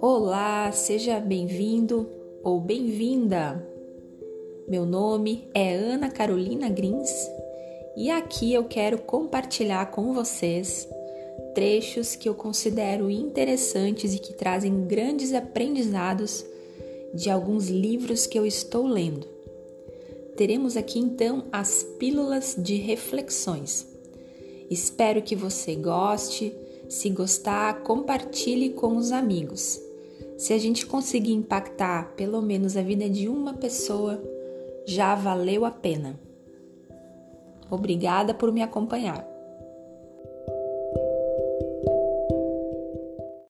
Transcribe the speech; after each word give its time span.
Olá, 0.00 0.70
seja 0.70 1.18
bem-vindo 1.18 2.08
ou 2.44 2.60
bem-vinda. 2.60 3.68
Meu 4.68 4.86
nome 4.86 5.48
é 5.52 5.74
Ana 5.74 6.08
Carolina 6.08 6.68
Grins 6.68 7.10
e 7.96 8.08
aqui 8.08 8.54
eu 8.54 8.62
quero 8.62 8.98
compartilhar 8.98 9.90
com 9.90 10.14
vocês 10.14 10.88
trechos 11.52 12.14
que 12.14 12.28
eu 12.28 12.34
considero 12.36 13.10
interessantes 13.10 14.14
e 14.14 14.20
que 14.20 14.32
trazem 14.32 14.86
grandes 14.86 15.34
aprendizados 15.34 16.46
de 17.12 17.28
alguns 17.28 17.68
livros 17.68 18.24
que 18.24 18.38
eu 18.38 18.46
estou 18.46 18.86
lendo. 18.86 19.26
Teremos 20.36 20.76
aqui 20.76 21.00
então 21.00 21.46
as 21.50 21.82
pílulas 21.98 22.54
de 22.56 22.76
reflexões. 22.76 23.84
Espero 24.70 25.20
que 25.22 25.34
você 25.34 25.74
goste. 25.74 26.54
Se 26.88 27.10
gostar, 27.10 27.82
compartilhe 27.82 28.70
com 28.70 28.96
os 28.96 29.10
amigos. 29.10 29.87
Se 30.38 30.52
a 30.52 30.58
gente 30.58 30.86
conseguir 30.86 31.32
impactar 31.32 32.12
pelo 32.14 32.40
menos 32.40 32.76
a 32.76 32.82
vida 32.82 33.10
de 33.10 33.28
uma 33.28 33.54
pessoa, 33.54 34.22
já 34.86 35.12
valeu 35.16 35.64
a 35.64 35.70
pena. 35.70 36.18
Obrigada 37.68 38.32
por 38.32 38.52
me 38.52 38.62
acompanhar. 38.62 39.26